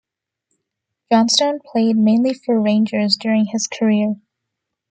[1.11, 4.15] Johnstone played mainly for Rangers during his career.